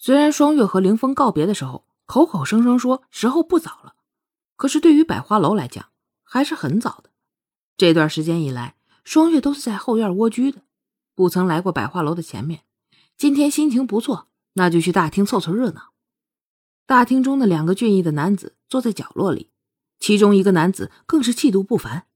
[0.00, 3.94] 虽然双月和凌风告别的时候口口声声说时候不早了，
[4.56, 5.86] 可是对于百花楼来讲
[6.22, 7.10] 还是很早的。
[7.76, 10.62] 这段时间以来，双月都是在后院蜗居的，
[11.16, 12.62] 不曾来过百花楼的前面。
[13.16, 15.90] 今天心情不错，那就去大厅凑凑热闹。
[16.86, 19.50] 大厅中的两个俊逸的男子坐在角落里，
[19.98, 22.06] 其中一个男子更是气度不凡，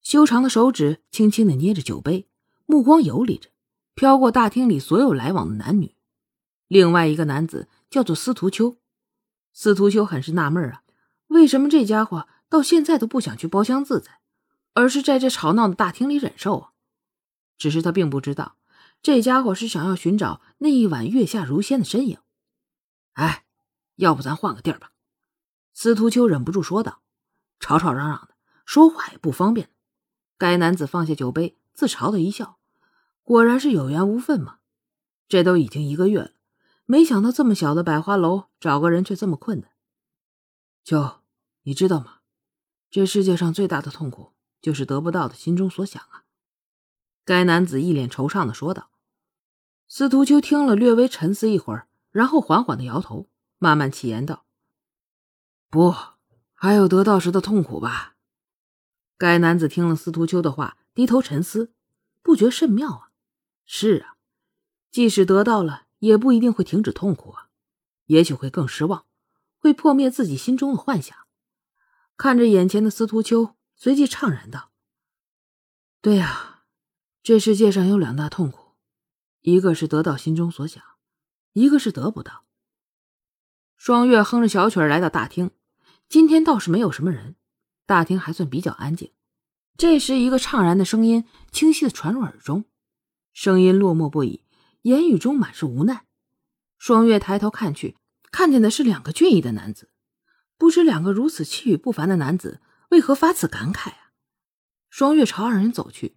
[0.00, 2.28] 修长的手指轻轻的捏着酒杯，
[2.64, 3.50] 目光游离着，
[3.96, 5.93] 飘过大厅里所有来往的男女。
[6.74, 8.78] 另外一个男子叫做司徒秋，
[9.52, 10.82] 司徒秋很是纳闷啊，
[11.28, 14.18] 为什么这家伙到现在都不想去包厢自在，
[14.72, 16.70] 而是在这吵闹的大厅里忍受啊？
[17.56, 18.56] 只是他并不知道，
[19.00, 22.18] 这家伙是想要寻找那一晚月下如仙的身影。
[23.12, 23.44] 哎，
[23.94, 24.90] 要不咱换个地儿吧？
[25.74, 27.02] 司徒秋忍不住说道。
[27.60, 28.34] 吵吵嚷嚷的，
[28.66, 29.70] 说话也不方便。
[30.36, 32.58] 该男子放下酒杯，自嘲的一笑，
[33.22, 34.58] 果然是有缘无分嘛。
[35.28, 36.32] 这都已经一个月了。
[36.86, 39.70] 没想到这么小的百花楼，找个人却这么困难。
[40.84, 41.22] 秋，
[41.62, 42.18] 你知道吗？
[42.90, 46.24] 这世界上最大的痛苦，就是得不到的心中所想啊。
[47.24, 48.90] 该男子一脸惆怅的说道。
[49.88, 54.44] 司徒秋听了，略微沉思一会儿，然后缓缓的摇头，慢慢起言道
[55.70, 55.94] ：“不，
[56.52, 58.16] 还有得到时的痛苦吧。”
[59.16, 61.72] 该男子听了司徒秋的话，低头沉思，
[62.22, 63.10] 不觉甚妙啊。
[63.64, 64.16] 是啊，
[64.90, 65.86] 即使得到了。
[66.04, 67.48] 也不一定会停止痛苦啊，
[68.06, 69.06] 也许会更失望，
[69.58, 71.16] 会破灭自己心中的幻想。
[72.16, 74.70] 看着眼前的司徒秋，随即怅然道
[76.02, 76.64] ：“对呀，
[77.22, 78.74] 这世界上有两大痛苦，
[79.40, 80.82] 一个是得到心中所想，
[81.54, 82.44] 一个是得不到。”
[83.76, 85.50] 双月哼着小曲来到大厅，
[86.08, 87.36] 今天倒是没有什么人，
[87.86, 89.10] 大厅还算比较安静。
[89.76, 92.66] 这时，一个怅然的声音清晰的传入耳中，
[93.32, 94.43] 声音落寞不已。
[94.84, 96.04] 言语中满是无奈。
[96.76, 97.96] 双月抬头看去，
[98.30, 99.88] 看见的是两个俊逸的男子。
[100.58, 102.60] 不知两个如此气宇不凡的男子
[102.90, 104.12] 为何发此感慨啊？
[104.90, 106.16] 双月朝二人走去，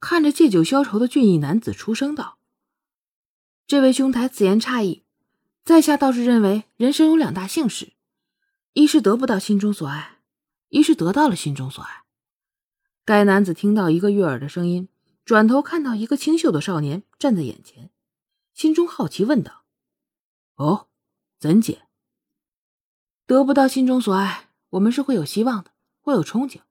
[0.00, 2.38] 看着借酒消愁的俊逸男子，出声道
[3.68, 5.04] ：“这位兄台，此言差矣。
[5.64, 7.92] 在下倒是认为，人生有两大幸事：
[8.72, 10.18] 一是得不到心中所爱，
[10.70, 12.02] 一是得到了心中所爱。”
[13.06, 14.88] 该男子听到一个悦耳的声音，
[15.24, 17.90] 转头看到一个清秀的少年站在眼前。
[18.58, 19.62] 心中好奇，问道
[20.58, 20.88] ：“哦，
[21.38, 21.82] 怎解？
[23.24, 25.70] 得不到心中所爱，我们是会有希望的，
[26.00, 26.62] 会有憧憬。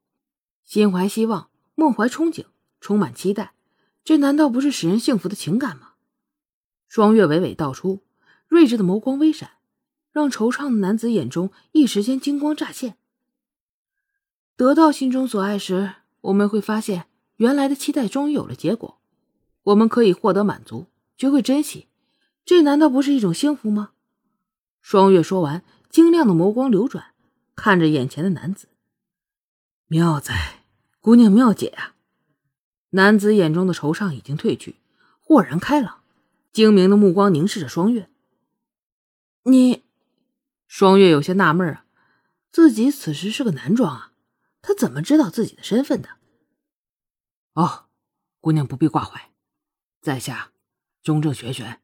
[0.65, 2.47] 心怀希望，梦怀憧憬，
[2.81, 3.53] 充满期待，
[4.03, 5.93] 这难道不是使人幸福的情感吗？”
[6.89, 8.03] 双月娓娓道出，
[8.49, 9.51] 睿智的眸光微闪，
[10.11, 12.97] 让惆怅的男子眼中一时间金光乍现。
[14.57, 18.99] 得到心中所爱时，我们会发现，原来的期待终于有了结果，
[19.63, 20.87] 我们可以获得满足。
[21.17, 21.87] 学会珍惜，
[22.45, 23.93] 这难道不是一种幸福吗？
[24.81, 27.15] 双月说完，晶亮的眸光流转，
[27.55, 28.69] 看着眼前的男子。
[29.87, 30.63] 妙哉，
[31.01, 31.95] 姑娘妙解啊！
[32.91, 34.77] 男子眼中的惆怅已经褪去，
[35.19, 36.03] 豁然开朗，
[36.53, 38.09] 精明的目光凝视着双月。
[39.43, 39.83] 你，
[40.67, 41.85] 双月有些纳闷啊，
[42.51, 44.13] 自己此时是个男装啊，
[44.61, 46.09] 他怎么知道自己的身份的？
[47.53, 47.87] 哦，
[48.39, 49.31] 姑娘不必挂怀，
[49.99, 50.51] 在下。
[51.07, 51.81] 中正玄玄，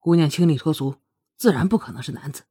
[0.00, 0.96] 姑娘清丽脱俗，
[1.36, 2.44] 自然不可能是男子。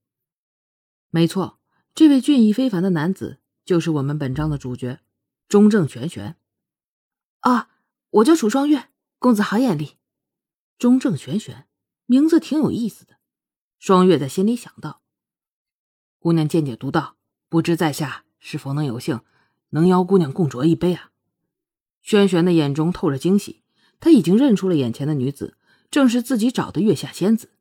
[1.09, 1.59] 没错，
[1.95, 4.99] 这位俊逸非凡的男子就是我们本章的主角，
[5.47, 6.37] 中正玄玄。
[7.39, 7.71] 啊，
[8.11, 9.97] 我叫楚双月，公子好眼力。
[10.77, 11.67] 中正玄玄，
[12.05, 13.15] 名字挺有意思的。
[13.79, 15.01] 双月在心里想到。
[16.19, 17.17] 姑娘见解独到，
[17.49, 19.21] 不知在下是否能有幸
[19.69, 21.09] 能邀姑娘共酌一杯啊？
[22.03, 23.63] 轩轩的眼中透着惊喜，
[23.99, 25.54] 他已经认出了眼前的女子。
[25.89, 27.51] 正是自己找的月下仙子，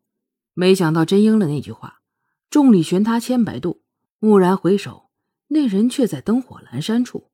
[0.55, 2.03] 没想到真应了那句话
[2.51, 3.83] ：“众里寻他千百度，
[4.21, 5.11] 蓦然回首，
[5.49, 7.31] 那人却在灯火阑珊处。”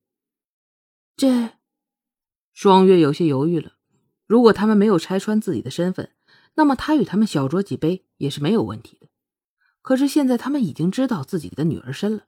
[1.16, 1.58] 这，
[2.52, 3.72] 双月有些犹豫了。
[4.26, 6.14] 如果他们没有拆穿自己的身份，
[6.54, 9.08] 那么他与他们小酌几杯也是没有问题的。
[9.82, 12.26] 可是现在他们已经知道自己的女儿身了，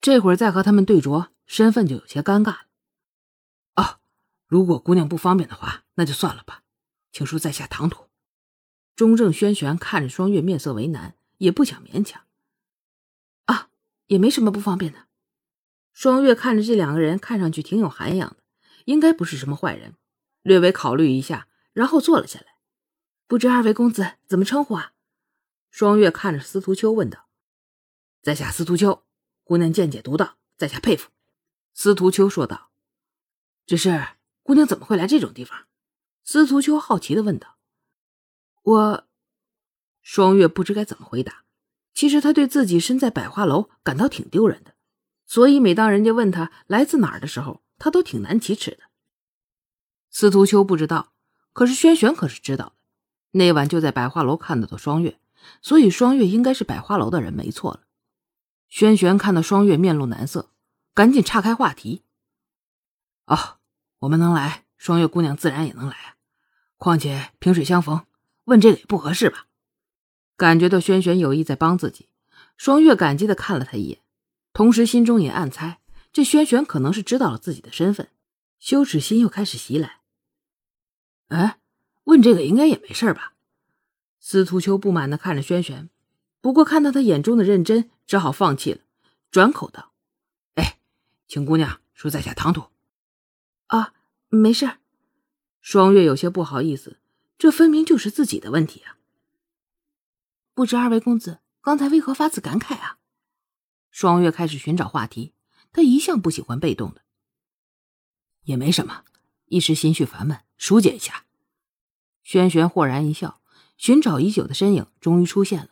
[0.00, 2.66] 这会儿再和他们对酌，身份就有些尴尬了。
[3.74, 4.00] 啊，
[4.46, 6.61] 如果姑娘不方便的话，那就算了吧。
[7.12, 8.08] 请恕在下唐突。
[8.96, 12.22] 中正轩玄看着双月，面色为难，也不想勉强。
[13.44, 13.68] 啊，
[14.06, 15.06] 也没什么不方便的。
[15.92, 18.36] 双月看着这两个人，看上去挺有涵养的，
[18.86, 19.94] 应该不是什么坏人。
[20.42, 22.56] 略微考虑一下，然后坐了下来。
[23.26, 24.92] 不知二位公子怎么称呼啊？
[25.70, 27.28] 双月看着司徒秋问道。
[28.20, 29.04] 在下司徒秋，
[29.44, 31.10] 姑娘见解独到，在下佩服。
[31.74, 32.70] 司徒秋说道。
[33.64, 34.08] 只是
[34.42, 35.66] 姑娘怎么会来这种地方？
[36.24, 37.56] 司徒秋好奇的问道
[38.62, 39.08] ：“我。”
[40.02, 41.44] 双月不知该怎么回答。
[41.94, 44.74] 其实他对自己身在百花楼感到挺丢人的，
[45.26, 48.78] 所以每当人家问他来自哪儿的时候，他都挺难启齿的。
[50.10, 51.12] 司徒秋不知道，
[51.52, 52.72] 可是轩轩可是知道的。
[53.32, 55.20] 那晚就在百花楼看到的双月，
[55.60, 57.82] 所以双月应该是百花楼的人，没错了。
[58.68, 60.50] 轩轩看到双月面露难色，
[60.94, 62.02] 赶紧岔开话题
[63.26, 63.58] ：“哦，
[64.00, 66.16] 我们能来，双月姑娘自然也能来。
[66.76, 68.04] 况且萍水相逢，
[68.46, 69.46] 问这个也不合适吧？”
[70.36, 72.08] 感觉到轩轩有意在帮自己，
[72.56, 74.00] 双月感激的看了他一眼，
[74.52, 75.78] 同时心中也暗猜，
[76.12, 78.08] 这轩轩可能是知道了自己的身份，
[78.58, 80.00] 羞耻心又开始袭来。
[81.28, 81.60] 哎，
[82.02, 83.34] 问这个应该也没事吧？
[84.18, 85.88] 司徒秋不满的看着轩轩。
[86.40, 88.80] 不过看到他眼中的认真，只好放弃了，
[89.30, 89.92] 转口道
[90.56, 90.78] ：“哎，
[91.28, 92.64] 请姑娘恕在下唐突。”
[93.68, 93.94] 啊，
[94.38, 94.78] 没事。
[95.60, 97.00] 双月有些不好意思，
[97.36, 98.98] 这分明就是自己的问题啊。
[100.54, 102.98] 不知二位公子刚才为何发此感慨啊？
[103.90, 105.34] 双月开始寻找话题，
[105.70, 107.02] 他一向不喜欢被动的。
[108.44, 109.04] 也没什么，
[109.46, 111.26] 一时心绪烦闷，疏解一下。
[112.22, 113.40] 轩轩豁然一笑，
[113.76, 115.70] 寻找已久的身影终于出现了。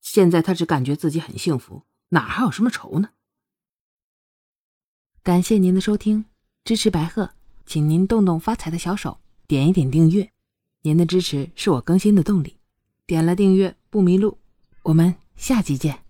[0.00, 3.10] 现在他只感觉自己很幸福，哪还有什么愁呢？
[5.22, 6.24] 感谢您的收听，
[6.64, 7.34] 支持白鹤，
[7.66, 10.30] 请您动动发财的小手，点一点订阅，
[10.82, 12.56] 您的支持是我更新的动力。
[13.06, 14.38] 点了订阅不迷路，
[14.82, 16.09] 我们下集见。